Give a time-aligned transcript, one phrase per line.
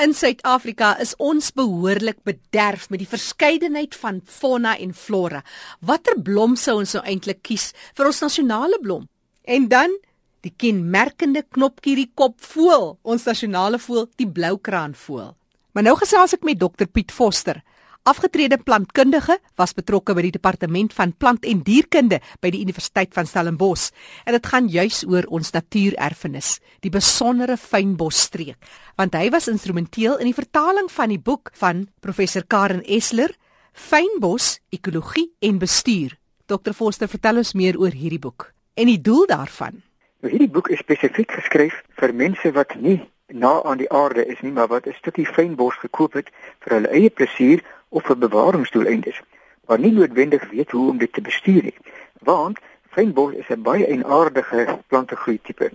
[0.00, 5.42] In Suid-Afrika is ons behoorlik bederf met die verskeidenheid van fauna en flora.
[5.84, 7.66] Watter blom sou ons nou eintlik kies
[7.98, 9.04] vir ons nasionale blom?
[9.44, 9.92] En dan
[10.40, 15.34] die kenmerkende knopkierie kopvoël, ons nasionale voël, die bloukraanvoël.
[15.76, 17.60] Maar nou gesels ek met Dr Piet Foster.
[18.08, 23.28] Afgetrede plantkundige was betrokke by die departement van plant en dierkunde by die Universiteit van
[23.28, 23.90] Stellenbosch
[24.24, 28.56] en dit gaan juis oor ons natuurerfenis, die besondere fynbosstreek,
[28.96, 33.36] want hy was instrumenteel in die vertaling van die boek van professor Karen Esler,
[33.72, 36.16] Fynbos: Ekologie en Bestuur.
[36.46, 38.48] Dr Foster, vertel ons meer oor hierdie boek
[38.80, 39.82] en die doel daarvan.
[40.24, 43.02] Nou hierdie boek is spesifiek geskryf vir mense wat nie
[43.32, 46.88] na aan die aarde is nie, maar wat 'n stukkie fynbos gekoop het vir hulle
[46.88, 49.20] eie plesier of vir bewaringsdoeleindes,
[49.66, 51.76] maar nie noodwendig weet hoe om dit te bestuur nie.
[52.18, 52.58] Want
[52.90, 55.70] fynbos is 'n baie eenaardige plantegroei tipe.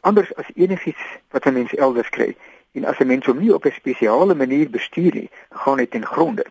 [0.00, 2.36] Anders as enigiets wat 'n mens elders kry.
[2.72, 6.06] En as 'n mens hom nie op 'n spesiale manier bestuur nie, gaan dit ten
[6.06, 6.44] gronde.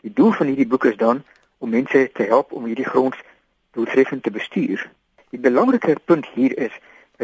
[0.00, 1.24] Die doel van hierdie boek is dan
[1.58, 3.14] om mense te help om hierdie grond
[3.70, 4.90] doeltreffend te bestuur.
[5.30, 6.72] Die belangrike punt hier is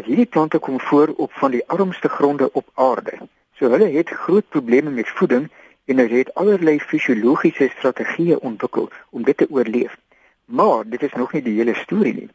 [0.05, 3.17] hierdie plante kom voor op van die armste gronde op aarde.
[3.57, 5.49] So hulle het groot probleme met voeding
[5.85, 9.97] en hulle het allerlei fisiologiese strategieë ontwikkel om dit te oorleef.
[10.45, 12.29] Maar dit is nog nie die hele storie nie.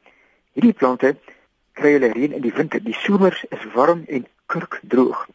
[0.53, 1.17] Hierdie plante
[1.73, 2.83] kry hulle reën in die winter.
[2.83, 5.27] Die somers is warm en kurkdroog.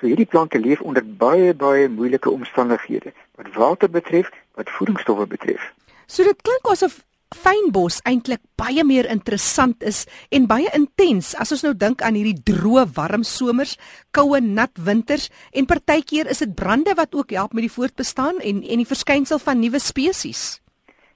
[0.00, 5.72] So hierdie plante leef onder baie baie moeilike omstandighede wat water betref, wat voedingsstowwe betref.
[6.06, 7.00] So dit klink asof
[7.36, 10.02] fynbos eintlik baie meer interessant is
[10.34, 13.76] en baie intens as ons nou dink aan hierdie droë warm somers,
[14.10, 18.62] koue nat winters en partykeer is dit brande wat ook help met die voortbestaan en
[18.62, 20.60] en die verskynsel van nuwe spesies.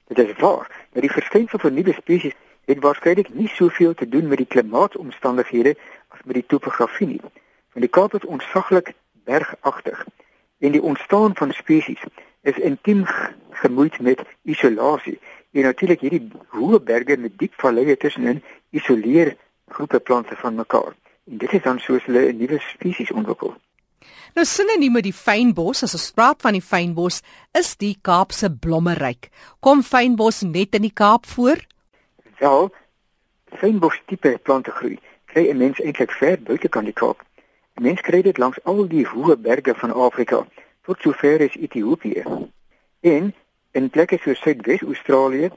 [0.09, 2.37] Dit is waar, dat die verskynsel van nuwe spesies
[2.71, 5.75] het waarskynlik nie soveel te doen met die klimaatomstandighede
[6.15, 7.21] as met die topografie nie.
[7.75, 8.95] Want die Kaap is ontsaglik
[9.27, 10.07] bergagtig
[10.65, 12.01] en die ontstaan van spesies
[12.43, 13.05] is intiem
[13.51, 15.19] gemoeid met isolasie
[15.55, 18.41] En natuurlik hierdie hoë berge met diep valleie tussenin
[18.75, 19.37] isoleer
[19.71, 20.97] groepe plante van mekaar.
[21.31, 23.55] En dit is dan soos hulle 'n nuwe spesies ontwikkel.
[24.35, 27.21] Nou sinoniem met die fynbos, as ons praat van die fynbos,
[27.53, 29.29] is die Kaapse blommeryk.
[29.61, 31.63] Kom fynbos net in die Kaap voor?
[32.39, 32.73] Wel,
[33.47, 34.99] fynbos tipe plante groei.
[35.25, 37.23] Kry 'n mens eintlik ver buite kan die Kaap.
[37.75, 40.47] Mense kry dit langs al die hoë berge van Afrika
[40.83, 42.23] tot sover is Ethiopië.
[43.01, 43.35] En
[43.75, 45.51] in plekke soos Suidwes-Australië,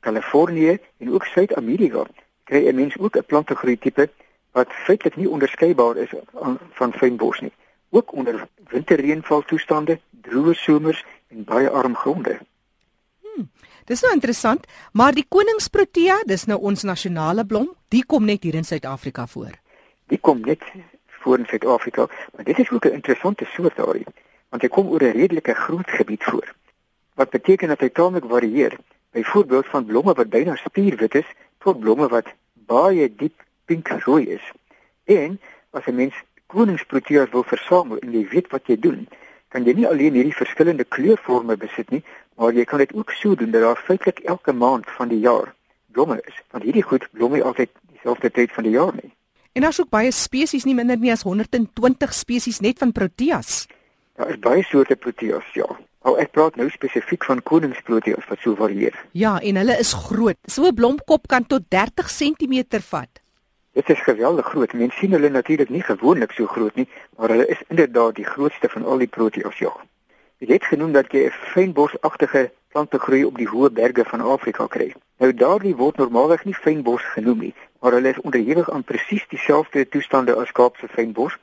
[0.00, 2.04] Kalifornië en ook Suid-Amerika
[2.44, 4.10] kry 'n mens ook 'n plantegroei tipe
[4.52, 6.12] wat feitelik nie onderskeibaar is
[6.72, 7.52] van fynbos nie.
[7.90, 12.38] Ook onder winterreënval toestande, droë somers en baie arm gronde.
[13.22, 13.50] Hmm,
[13.84, 18.54] dis nou interessant, maar die koningsprotea, dis nou ons nasionale blom, die kom net hier
[18.54, 19.52] in Suid-Afrika voor.
[20.06, 20.62] Die kom net
[21.06, 24.06] voor in Suid-Afrika, maar dit is ook 'n interessante soort daarin,
[24.48, 26.54] want hy kom oor 'n redelike groot gebied voor
[27.20, 28.78] wat beteken dat hy taamlik varieer.
[29.12, 31.28] Byvoorbeeld van blomme wat byna spierwit is
[31.60, 32.30] tot blomme wat
[32.70, 34.44] baie diep pinkrooi is.
[35.04, 35.36] En
[35.76, 36.14] as 'n mens
[36.46, 39.08] koningsproteas wil versamel en jy weet wat jy doen,
[39.48, 42.02] kan jy nie alleen hierdie verskillende kleurforme besit nie,
[42.36, 45.54] maar jy kan dit ook so doen dat daar feitelik elke maand van die jaar
[45.92, 46.34] blomme is.
[46.50, 49.12] Want hierdie goed blom nie altyd dieselfde tyd van die jaar nie.
[49.52, 53.66] En daar's ook baie spesies nie minder nie as 120 spesies net van proteas.
[54.16, 55.78] Daar is baie soorte proteas, ja.
[56.08, 58.94] Ou ek praat nou spesifiek van koningsproteas wat so varieer.
[59.12, 60.38] Ja, en hulle is groot.
[60.46, 63.20] So 'n blomkop kan tot 30 cm vat.
[63.72, 64.72] Dit is geweldig groot.
[64.72, 68.68] Mense sien hulle natuurlik nie gewoonlik so groot nie, maar hulle is inderdaad die grootste
[68.68, 69.72] van al die proteas, ja.
[70.38, 74.66] Jy het genoem dat jy 'n fynbosagtige plante groei op die hoë berge van Afrika
[74.66, 74.94] kry.
[75.18, 79.88] Nou daardie word normaalweg nie fynbos genoem nie, maar hulle is onderhewig aan presies dieselfde
[79.88, 81.38] toestande as Kaapse fynbos.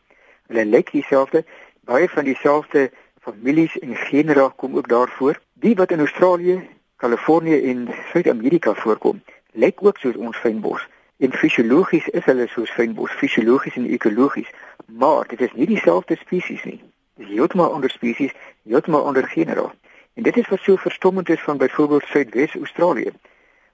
[0.47, 1.43] Hulle lyk dieselfde,
[1.85, 2.91] baie van dieselfde
[3.27, 5.39] families en genera kom ook daarvoor.
[5.53, 10.87] Die wat in Australië, Kalifornië en Suid-Amerika voorkom, lyk ook soos ons fynbos.
[11.17, 14.49] En fisiologies is hulle soos fynbos, fisiologies en ekologies,
[14.85, 16.79] maar dit is nie dieselfde spesies nie.
[17.17, 19.65] Dis heeltemal ander spesies, heeltemal ander genera.
[20.13, 23.11] En dit is wat so verstommend is van byvoorbeeld Suidwes-Australië.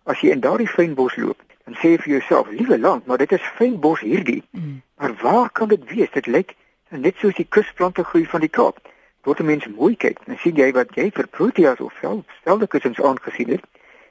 [0.03, 3.31] As jy in daardie fynbos loop, dan sê jy vir jouself, "Liewe land, maar dit
[3.31, 4.81] is fynbos hierdie." Mm.
[4.97, 6.11] Maar waar kan dit wees?
[6.11, 6.55] Dit lyk
[6.89, 8.79] net soos die kusplante groei van die Kaap
[9.23, 12.67] tot 'n mens mooi kyk, dan sien jy wat jy vir proteas of vel, stelde
[12.67, 13.63] kussings aangesien het,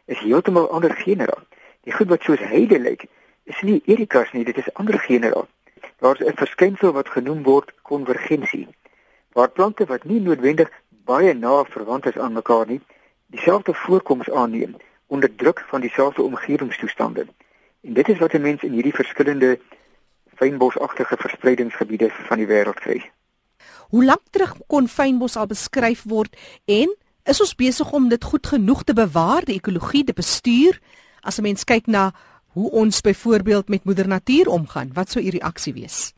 [0.04, 1.36] is heeltemal ander genera.
[1.84, 3.04] Die goed wat soos heide lyk,
[3.44, 5.46] is nie erikas nie, dit is ander genera.
[5.98, 8.68] Daar's 'n verskynsel wat genoem word konvergensie,
[9.32, 10.70] waar plante wat nie noodwendig
[11.04, 12.80] baie na verwant is aan mekaar nie,
[13.26, 14.76] dieselfde voorkoms aanneem
[15.06, 17.26] onder druk van dieselfde omgewingstoestande.
[17.80, 19.58] En dit is wat 'n mens in hierdie verskillende
[20.34, 23.10] fynbosagtige verspreidingsgebiede van die wêreld kry.
[23.92, 26.94] Hoe lank terug kon fynbos al beskryf word en
[27.28, 30.78] is ons besig om dit goed genoeg te bewaar, die ekologie te bestuur?
[31.20, 32.12] As 'n mens kyk na
[32.56, 36.14] hoe ons byvoorbeeld met moeder natuur omgaan, wat sou u reaksie wees?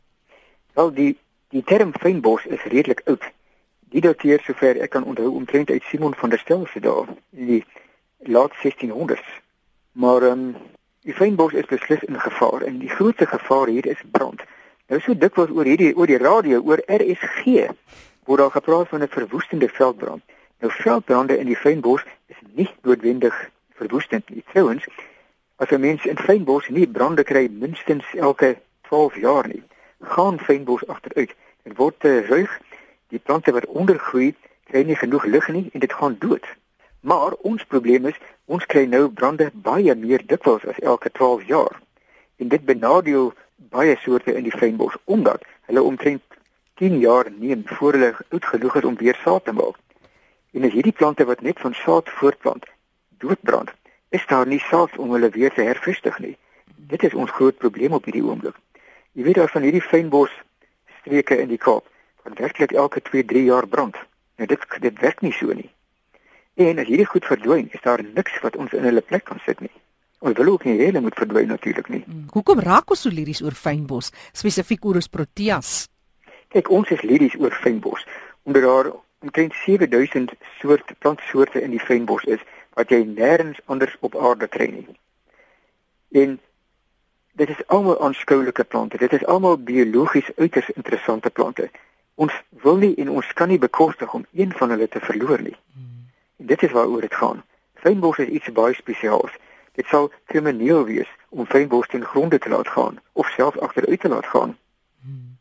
[0.73, 1.17] Wel die
[1.49, 3.23] die term fynbos is redelik oud.
[3.89, 7.65] Die dateer sover ek kan onthou omtrent uit Simon van der Stel se dae die
[8.19, 9.27] laat 1600s.
[9.91, 10.55] Maar ehm um,
[11.01, 14.41] die fynbos is beslis in gevaar en die grootste gevaar hier is brand.
[14.87, 17.63] Nou so dikwels oor hierdie oor die radio oor RSG
[18.29, 20.21] word daar gepraat van 'n verwoestende veldbrand.
[20.59, 24.43] Nou veldbrande in die fynbos is nie noodwendig verwoestend nie.
[24.51, 24.85] Trouwens,
[25.55, 29.63] as 'n mens in fynbos nie brande kry minstens elke 12 jaar nie,
[30.01, 31.33] gaan fynbos agteruit.
[31.63, 32.61] Dit word te ruig.
[33.07, 36.45] Die plante wat ondergroei kry nie genoeg lig nie en dit gaan dood.
[36.99, 41.81] Maar ons probleem is, ons kry nou brande baie meer dikwels as elke 12 jaar.
[42.37, 46.23] En dit benadeel baie soorte in die fynbos omdat hulle omtrent
[46.75, 49.77] 10 jaar neem voor hulle oud genoeg is om weer saad te maak.
[50.51, 52.65] En as hierdie plante wat net van saad voortplant
[53.17, 53.71] doodbrand,
[54.09, 56.37] is daar nie saad om hulle weer te hervestig nie.
[56.75, 58.55] Dit is ons groot probleem op hierdie oomblik.
[59.11, 60.31] Jy weet daar van hierdie fynbos
[60.99, 61.87] streke in die Kaap,
[62.23, 63.95] wat werklik elke 2-3 jaar brand.
[64.35, 65.69] Nou dit dit werk nie so nie.
[66.55, 69.59] En as hierdie goed verdwyn, is daar niks wat ons in hulle plek kan sit
[69.59, 69.71] nie.
[70.25, 72.01] Ons wil ook nie hele moet verdwyn natuurlik nie.
[72.05, 72.25] Hmm.
[72.33, 75.73] Hoekom raak ons so liries oor fynbos, spesifiek oor ons proteas?
[76.49, 78.05] Kyk, ons is liries oor fynbos
[78.45, 78.91] omdat daar
[79.25, 82.41] omtrent 7000 soorte plantsoorte in die fynbos is
[82.77, 84.97] wat jy nêrens anders op aarde kry nie.
[86.13, 86.35] En
[87.41, 89.01] dit is almal aanskoulike plante.
[89.01, 91.69] Dit is almal biologies uiters interessante plante.
[92.21, 95.57] Ons wil nie en ons kan nie bekostig om een van hulle te verloor nie.
[95.73, 96.05] Hmm.
[96.37, 97.41] En dit is waaroor dit gaan.
[97.81, 99.33] Fynbos is iets baie spesiaals.
[99.75, 104.09] Dit sal krimineel wees om fynbos ten gronde te laat gaan of self agteruit te
[104.09, 104.57] laat gaan.
[105.03, 105.37] Hmm.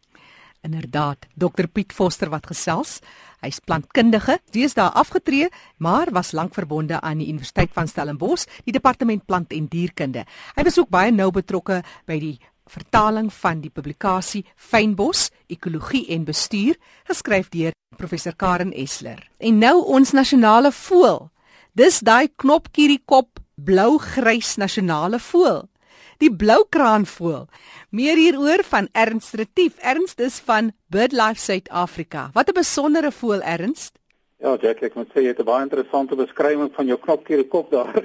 [0.64, 2.98] Inderdaad, Dr Piet Foster wat gesels.
[3.44, 9.26] Hy's plantkundige, deesdae afgetree, maar was lank verbonde aan die Universiteit van Stellenbosch, die departement
[9.26, 10.24] plant en dierkunde.
[10.56, 16.24] Hy was ook baie nou betrokke by die vertaling van die publikasie Fynbos Ekologie en
[16.24, 19.20] Bestuur geskryf deur professor Karen Esler.
[19.38, 21.28] En nou ons nasionale voël.
[21.76, 25.68] Dis daai knopkierie kop blou-grys nasionale voël.
[26.18, 27.48] Die bloukraanvoël.
[27.90, 29.78] Meer hieroor van Ernst Retief.
[29.82, 32.30] Ernst is van BirdLife Suid-Afrika.
[32.32, 33.98] Wat 'n besondere voël Ernst.
[34.38, 37.70] Ja, Jack, ek moet sê jy het 'n baie interessante beskrywing van jou knopkierie kop
[37.70, 37.94] daar.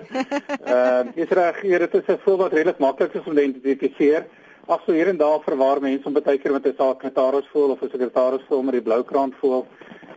[0.63, 4.25] Ehm, uh, jy's reg, dit is 'n voël wat redelik maklik is om te identifiseer.
[4.67, 7.81] Ag so hier en daar verwar mense om baie keer met 'n sekretaris voel of
[7.81, 9.65] 'n sekretaris voel met die bloukraan voel.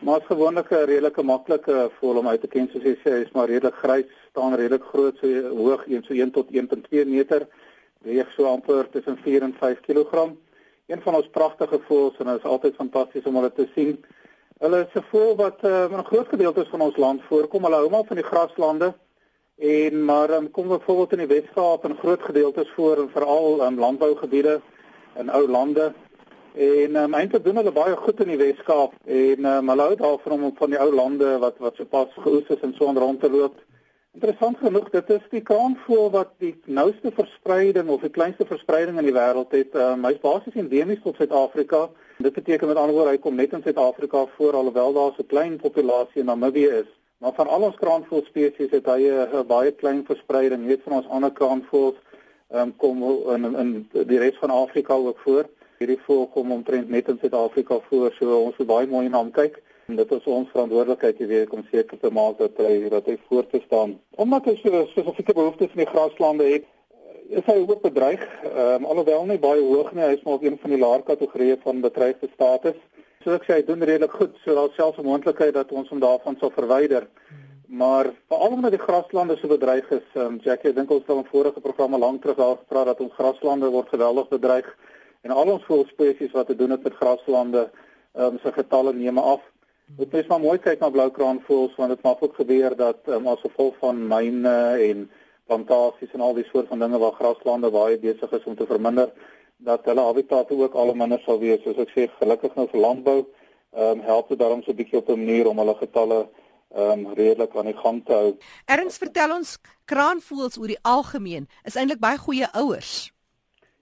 [0.02, 3.32] Maar is gewoonlik 'n redelike maklike voel om uit te ken soos jy sê, hy's
[3.32, 7.46] maar redelik grys, staan redelik groot, so hoog, so 1 tot 1.2 meter,
[7.98, 10.32] weeg so amper tussen 4 en 5 kg.
[10.86, 14.04] Een van ons pragtige voëls en dit is altyd fantasties om hulle te sien.
[14.58, 17.62] Hulle is 'n voël wat uh, in groot gedeelte van ons land voorkom.
[17.62, 18.94] Hulle hou maar van die graslande.
[19.58, 23.72] En maar um, kom byvoorbeeld in die Weskaap en groot gedeeltes voor en veral in
[23.72, 24.60] um, landbougebiede
[25.16, 25.92] in ou lande.
[26.54, 30.32] En um, eintlik doen hulle baie goed in die Weskaap en um, hulle hou daarvan
[30.32, 33.60] om van die ou lande wat wat sopas geoes is en so rond te loop.
[34.12, 39.08] Interessant genoeg, dit is die kraanvoël wat die nouste verspreiding of die kleinste verspreiding in
[39.08, 39.72] die wêreld het.
[39.72, 41.86] Um, Hy's basies endemies tot Suid-Afrika.
[42.18, 45.32] Dit beteken met ander woorde hy kom net in Suid-Afrika voor alhoewel daar so 'n
[45.32, 46.90] klein populasie in Namibië is.
[47.22, 50.66] Maar van al ons kraanvoël spesies het hy 'n baie klein verspreiding.
[50.66, 51.98] Net van ons ander kraanvoëls
[52.50, 53.02] um, kom
[53.34, 55.44] in in die res van Afrika ook voor.
[55.78, 59.30] Hierdie voël kom omtrent net in Suid-Afrika voor, so ons moet baie mooi na hom
[59.30, 59.62] kyk.
[59.86, 63.16] En dit is ons verantwoordelikheid jy weet om seker te maak dat hy dat hy
[63.28, 64.00] voor te staan.
[64.16, 66.66] Omdat hy so spesifieke behoeftes in die graslande het,
[67.28, 68.22] is hy ook bedreig.
[68.50, 71.60] Ehm um, alhoewel nie baie hoog nie, hy is maar een van die laer kategorieë
[71.62, 72.78] van bedreigde status.
[73.22, 76.00] So ek sê hy doen redelik goed, so daar selfs 'n moontlikheid dat ons hom
[76.00, 77.06] daarvan sal verwyder.
[77.68, 81.24] Maar veral omdat die graslande so bedreig is, um, Jackie, ek dink ons het in
[81.30, 84.66] vorige programme lank terug daar gepraat dat ons graslande word geweldig bedreig
[85.22, 87.70] en al ons voëlspesies wat te doen het met graslande,
[88.14, 89.40] um, se getalle neem af.
[89.86, 93.40] Dit is maar mooi kyk na bloukraanvoëls want dit maak ook gebeur dat um, as
[93.40, 94.56] gevolg van myne
[94.90, 95.10] en
[95.46, 99.12] plantasies en al die soort van dinge waar graslande baie besig is om te verminder,
[99.64, 101.62] dat hulle habitat ook al minder sal wees.
[101.62, 103.18] Soos ek sê, gelukkig nou vir landbou,
[103.72, 106.28] ehm um, help dit daarom so 'n bietjie op 'n manier om hulle getalle
[106.74, 108.36] ehm um, redelik aan die gang te hou.
[108.66, 113.12] Erns vertel ons kraanvoëls oor die algemeen is eintlik baie goeie ouers.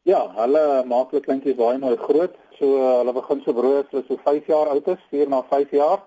[0.03, 2.35] Ja, hulle maak hulle kleintjies baie mooi groot.
[2.59, 5.43] So uh, hulle begin so brood as hulle so 5 jaar oud is, 4 na
[5.51, 6.01] 5 jaar.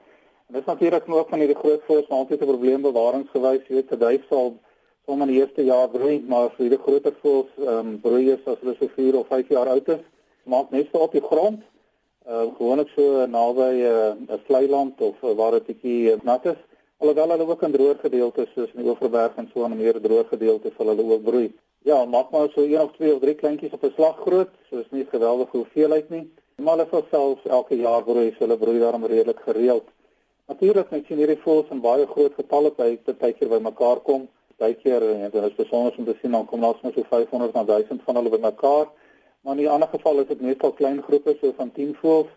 [0.48, 3.76] En dit is natuurlik nog van hierdie groot voëls, maar altyd 'n probleem bewaringsgewys, jy
[3.76, 4.60] weet, 'n duif sal
[5.06, 8.46] Som in die eerste jaar broei, maar vir die groter voëls, ehm um, broei is
[8.46, 10.04] as hulle so 4 of 5 jaar oud is,
[10.44, 11.62] maak net so op die grond.
[12.28, 16.46] uh, gewoonlik so naby 'n uh, 'n vlei land of uh, waar dit bietjie nat
[16.46, 16.60] is.
[16.98, 20.28] Alhoewel hulle ook in droë gedeeltes soos in die Oeverberg en so aan meer droë
[20.28, 21.52] gedeeltes sal hulle ook broei.
[21.84, 24.78] Ja, maak maar so een of twee of drie kleintjies op 'n slag groot, so
[24.78, 26.32] is nie geweldige hoeveelheid nie.
[26.56, 29.88] Maar hulle sal self elke jaar broei, so hulle broei daarom redelik gereeld.
[30.48, 34.28] Natuurlik net sien hierdie voëls in baie groot getalle by baie keer bymekaar kom.
[34.64, 37.54] Baie keer en dit is besonder om te sien dan kom daar soms so 500
[37.54, 38.88] na 1000 van hulle bymekaar.
[39.42, 42.30] Maar in 'n ander geval is dit meestal klein groepe so van 10 voëls.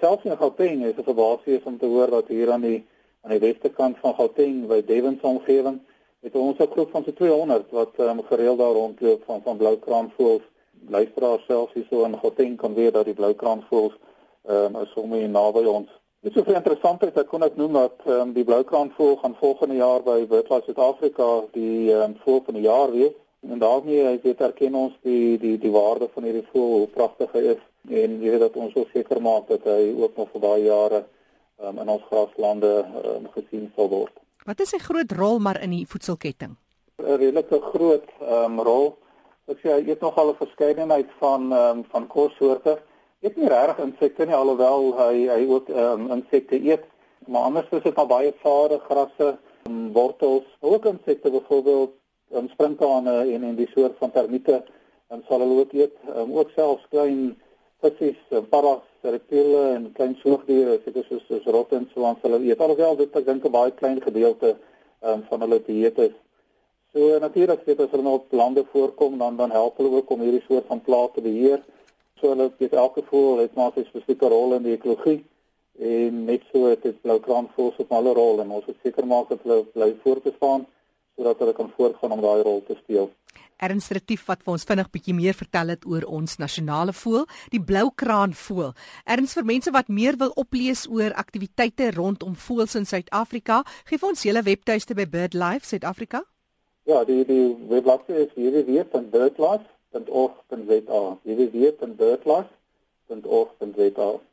[0.00, 2.86] Selfs in Gauteng is dit verbaasend om te hoor dat hier aan die
[3.22, 5.80] aan die weste kant van Gauteng by Devon se omgewing
[6.22, 10.42] het ons 'n groep van so 200 wat um, gereeld daar rondloop van van bloukraanvoëls.
[10.88, 13.96] Luisteraars selfs hier so in Gauteng kan weet dat die bloukraanvoëls
[14.44, 15.90] ehm um, is sommer naby ons.
[16.26, 19.76] Dit is so interessant dat ek kon ek noem dat um, die bloukraanvoël gaan volgende
[19.78, 23.12] jaar by BirdLife Suid-Afrika die ehm um, voël van die jaar wees.
[23.46, 27.36] En daarmee ek weet erken ons die die die waarde van hierdie voël hoe pragtig
[27.38, 27.62] hy is
[28.00, 31.00] en jy weet dat ons wil seker maak dat hy ook nog vir baie jare
[31.62, 32.72] um, in ons graslande
[33.12, 34.18] um, gesien sal word.
[34.50, 36.58] Wat is sy groot rol maar in die voedselketting?
[36.98, 38.96] 'n Redelike groot um, rol.
[39.46, 42.80] Ek sê hy eet nogal 'n verskeidenheid van um, van kossoorte.
[43.24, 46.82] Eet nie regtig insekte nie alhoewel hy hy ook um, insekte eet,
[47.26, 49.28] maar anders is dit maar baie sade, grasse,
[49.68, 51.94] um, wortels, ook insekte byvoorbeeld
[52.36, 54.58] um, sprinkane en en die soort van termiete
[55.08, 57.32] en sal hulle ook eet, um, ook selfs klein
[57.86, 62.60] visse, paddas, reptiele en klein soogdiere, seker soos soos rotte en so aan hulle eet.
[62.60, 64.56] Alhoewel dit ek dink 'n baie klein gedeelte
[65.02, 66.16] um, van hulle dieet is.
[66.92, 70.20] So natuurlik weet as hulle nou op lande voorkom, dan dan help hulle ook om
[70.20, 71.64] hierdie soort van plate te beheer.
[72.20, 75.24] So hulle weet elke voël het maar sy spesifieke rol in die ekologie
[75.78, 79.28] en net so het dit blou kraanvoëls op alle rol en ons moet seker maak
[79.28, 80.64] dat hulle bly voortbestaan
[81.16, 83.10] sodat hulle kan voortgaan om daai rol te speel.
[83.56, 87.60] Ernst Retief wat vir ons vinnig bietjie meer vertel het oor ons nasionale voël, die
[87.60, 88.74] bloukraanvoël.
[89.08, 94.08] Ernst vir mense wat meer wil oplees oor aktiwiteite rondom voëls in Suid-Afrika, gee vir
[94.08, 96.20] ons julle webtuiste by BirdLife Suid-Afrika.
[96.86, 98.30] Ja, die die webblad is
[99.96, 101.16] www.birdlife.org.za.
[101.26, 104.25] www.birdlife.org.za.